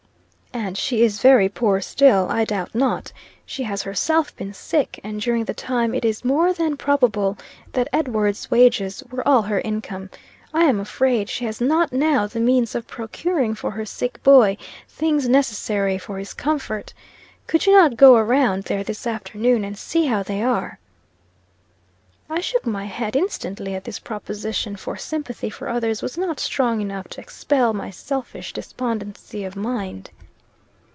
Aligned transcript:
"And 0.53 0.77
she 0.77 1.01
is 1.01 1.21
very 1.21 1.47
poor 1.47 1.79
still, 1.79 2.27
I 2.29 2.43
doubt 2.43 2.75
not. 2.75 3.13
She 3.45 3.63
has 3.63 3.83
herself 3.83 4.35
been 4.35 4.53
sick, 4.53 4.99
and 5.01 5.19
during 5.21 5.45
the 5.45 5.53
time 5.53 5.93
it 5.95 6.03
is 6.03 6.25
more 6.25 6.51
than 6.51 6.75
probable 6.75 7.37
that 7.71 7.87
Edward's 7.93 8.51
wages 8.51 9.01
were 9.09 9.25
all 9.25 9.43
her 9.43 9.61
income. 9.61 10.09
I 10.53 10.65
am 10.65 10.81
afraid 10.81 11.29
she 11.29 11.45
has 11.45 11.61
not 11.61 11.93
now 11.93 12.27
the 12.27 12.41
means 12.41 12.75
of 12.75 12.85
procuring 12.85 13.55
for 13.55 13.71
her 13.71 13.85
sick 13.85 14.21
boy 14.23 14.57
things 14.89 15.25
necessary 15.29 15.97
for 15.97 16.17
his 16.19 16.33
comfort. 16.33 16.93
Could 17.47 17.65
you 17.65 17.71
not 17.71 17.95
go 17.95 18.17
around 18.17 18.63
there 18.63 18.83
this 18.83 19.07
afternoon, 19.07 19.63
and 19.63 19.77
see 19.77 20.07
how 20.07 20.21
they 20.21 20.43
are?" 20.43 20.79
I 22.29 22.41
shook 22.41 22.65
my 22.65 22.85
head 22.85 23.15
instantly 23.15 23.73
at 23.73 23.85
this 23.85 23.99
proposition, 23.99 24.75
for 24.75 24.97
sympathy 24.97 25.49
for 25.49 25.69
others 25.69 26.01
was 26.01 26.17
not 26.17 26.41
strong 26.41 26.81
enough 26.81 27.07
to 27.11 27.21
expel 27.21 27.71
my 27.71 27.89
selfish 27.89 28.51
despondency 28.51 29.45
of 29.45 29.55
mind. 29.55 30.09